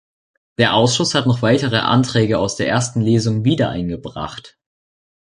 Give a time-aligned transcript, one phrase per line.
[0.57, 4.57] Der Ausschuss hat noch weitere Anträge aus der ersten Lesung wiedereingebracht.